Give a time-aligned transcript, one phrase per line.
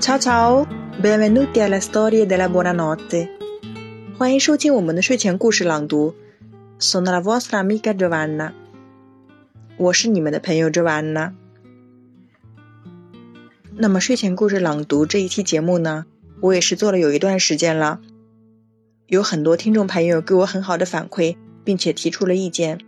[0.00, 0.66] Ciao ciao,
[0.98, 3.28] benvenuti alla storia della buonanotte.
[4.16, 6.14] 欢迎收听我们的睡前故事朗读。
[6.80, 8.52] Sono la vostra amica Giovanna.
[9.76, 11.34] 我是你们的朋友 Giovanna。
[13.76, 16.06] 那么睡前故事朗读这一期节目呢，
[16.40, 18.00] 我也是做了有一段时间了。
[19.08, 22.78] 有很多听众朋友给我很好的反馈，并且提出了意见。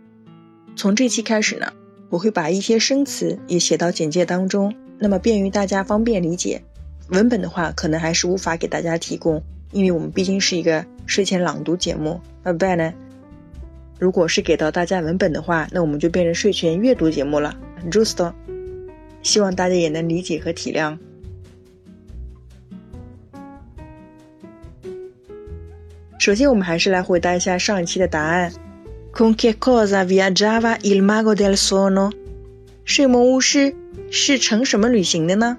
[0.75, 1.73] 从这期开始呢，
[2.09, 6.61] 我会把一些生词也写到简介当中，那么便于大家方便理解。
[7.09, 12.21] 文本的话，可能还是无法给大家提供，因为我们毕竟是一个睡前朗读节目。
[12.43, 12.93] 那不然呢？
[13.97, 17.57] 如果是给到大家文本的话，那我们就变成睡前阅读节目了。
[17.89, 18.31] Just，
[19.23, 20.99] 希望大家也能理解和体谅。
[26.20, 28.52] 首先，我们还是来回答一下上一期的答案。
[29.12, 32.12] Con che cosa viaggiava il mago del sonno？
[32.84, 33.74] 睡魔巫师
[34.10, 35.56] 是乘什么旅行的呢？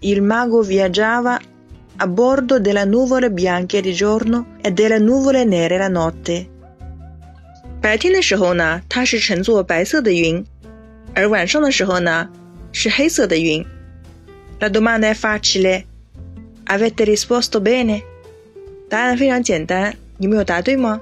[0.00, 1.38] Il mago viaggiava
[1.98, 6.46] a bordo delle nuvole bianche di giorno e delle nuvole nere la notte。
[7.80, 10.44] 白天的时候呢，他是乘坐白色的云，
[11.14, 12.28] 而晚上的时候呢，
[12.72, 13.64] 是黑色的云。
[14.58, 15.84] La domanda è facile.
[16.66, 18.02] Avete risposto bene？
[18.88, 21.00] 答案非常简单，你们有答对吗？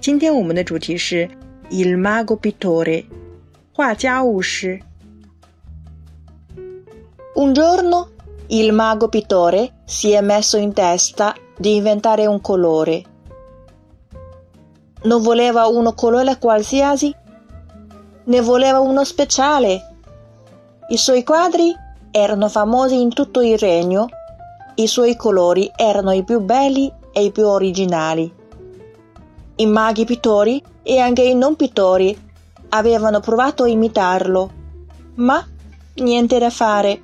[0.00, 1.28] 今天我们的主题是
[1.70, 3.06] Il mago pittore，
[3.72, 4.80] 画家巫师。
[7.34, 8.10] Un giorno
[8.48, 13.02] il mago pittore si è messo in testa di inventare un colore.
[15.04, 17.14] Non voleva uno colore qualsiasi,
[18.24, 19.87] ne voleva uno speciale.
[20.91, 21.71] I suoi quadri
[22.09, 24.07] erano famosi in tutto il regno,
[24.73, 28.33] i suoi colori erano i più belli e i più originali.
[29.57, 32.19] I maghi pittori e anche i non pittori
[32.69, 34.49] avevano provato a imitarlo,
[35.15, 35.45] ma
[35.97, 37.03] niente da fare.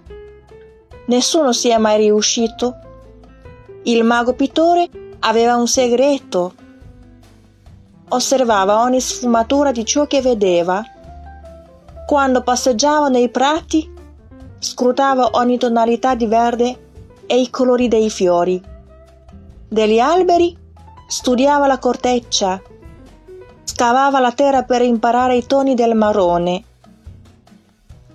[1.05, 2.77] Nessuno si è mai riuscito.
[3.83, 6.55] Il mago pittore aveva un segreto.
[8.09, 10.83] Osservava ogni sfumatura di ciò che vedeva.
[12.05, 13.91] Quando passeggiava nei prati,
[14.59, 16.79] scrutava ogni tonalità di verde
[17.25, 18.61] e i colori dei fiori.
[19.67, 20.55] Degli alberi
[21.07, 22.61] studiava la corteccia,
[23.63, 26.63] scavava la terra per imparare i toni del marrone.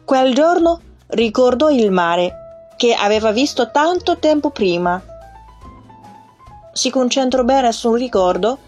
[0.05, 2.35] Quel giorno ricordò il mare
[2.77, 5.03] che aveva visto tanto tempo prima.
[6.73, 8.59] Si concentrò bene sul ricordo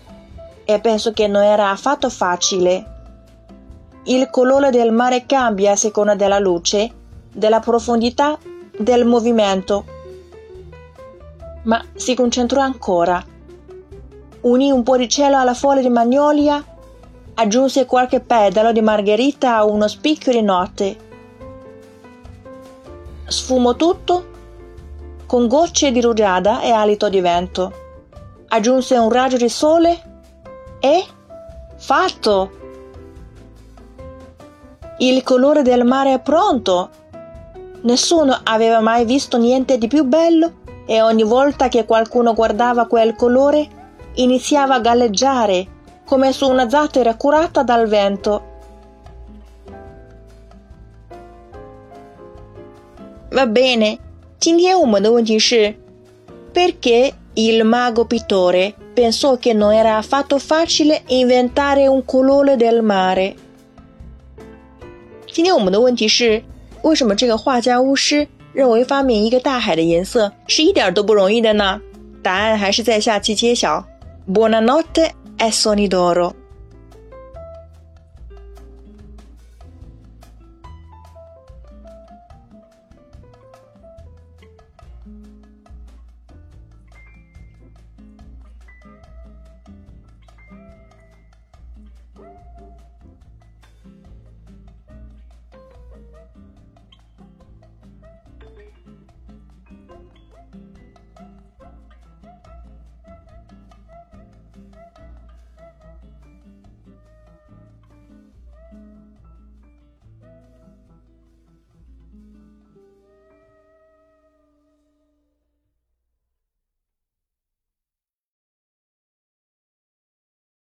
[0.64, 3.01] e penso che non era affatto facile.
[4.04, 6.90] Il colore del mare cambia a seconda della luce,
[7.32, 8.38] della profondità,
[8.76, 9.84] del movimento.
[11.64, 13.24] Ma si concentrò ancora
[14.42, 16.64] unì un po' di cielo alla foglia di magnolia,
[17.34, 20.96] aggiunse qualche pedalo di margherita a uno spicchio di notte.
[23.26, 24.30] Sfumò tutto
[25.26, 27.72] con gocce di rugiada e alito di vento.
[28.48, 30.02] Aggiunse un raggio di sole
[30.80, 31.04] e
[31.76, 32.61] fatto!
[35.01, 36.89] Il colore del mare è pronto.
[37.81, 43.15] Nessuno aveva mai visto niente di più bello e ogni volta che qualcuno guardava quel
[43.15, 43.67] colore
[44.15, 45.67] iniziava a galleggiare
[46.05, 48.55] come su una zattera curata dal vento.
[53.29, 53.99] Va bene,
[54.39, 55.75] 今天我们的问题是
[56.53, 63.35] perché il mago pittore pensò che non era affatto facile inventare un colore del mare.
[65.32, 66.42] 今天我们的问题是
[66.82, 71.80] 为什么这个画家巫师认为发明一个大海的颜色是一点都不容易的呢？
[72.22, 73.82] 答案还是在下期揭晓。
[74.30, 76.34] Buonanotte e soni d'oro.